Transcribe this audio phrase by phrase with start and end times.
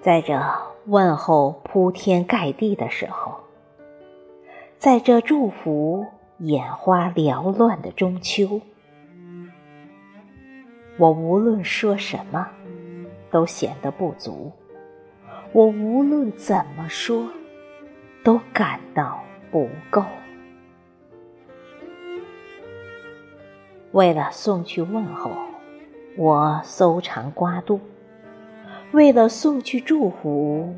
[0.00, 0.40] 在这
[0.86, 3.34] 问候铺天盖地的时候，
[4.78, 6.06] 在这祝福
[6.38, 8.62] 眼花缭乱的中秋，
[10.96, 12.48] 我无论说什么，
[13.30, 14.50] 都显得不足；
[15.52, 17.28] 我无论怎么说，
[18.24, 20.02] 都感到不够。
[23.92, 25.30] 为了送去问候，
[26.16, 27.78] 我搜肠刮肚。
[28.92, 30.74] 为了送去祝福，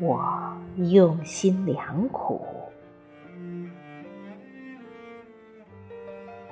[0.00, 0.24] 我
[0.76, 2.40] 用心良苦。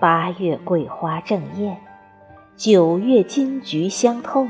[0.00, 1.76] 八月桂花正艳，
[2.56, 4.48] 九月金菊香透，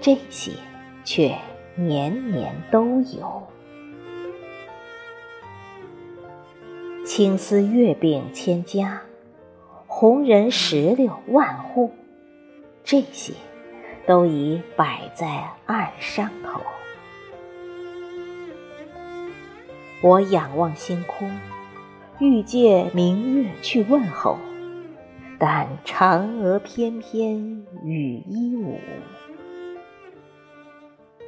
[0.00, 0.52] 这些
[1.04, 1.36] 却
[1.74, 3.42] 年年都有。
[7.04, 9.02] 青丝月饼千家，
[9.88, 11.90] 红人石榴万户，
[12.84, 13.34] 这些。
[14.08, 16.62] 都已摆在岸上头。
[20.00, 21.30] 我仰望星空，
[22.18, 24.38] 欲借明月去问候，
[25.38, 28.80] 但嫦娥翩翩羽衣舞。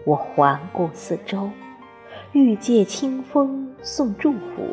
[0.06, 1.50] 我环顾四周，
[2.32, 4.66] 欲借清风送祝福，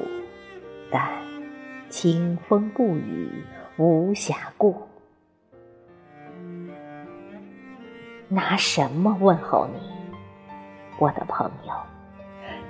[0.89, 1.11] 但
[1.89, 3.43] 清风不语，
[3.77, 4.87] 无暇顾。
[8.29, 9.79] 拿什么问候你，
[10.99, 11.73] 我的朋友？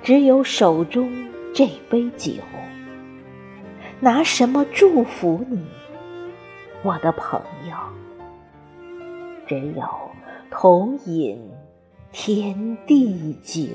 [0.02, 1.10] 只有手中
[1.52, 2.34] 这杯酒。
[3.98, 5.66] 拿什么祝福你，
[6.84, 7.74] 我的朋友？
[9.48, 9.82] 只有
[10.48, 11.50] 同饮
[12.12, 13.66] 天地酒。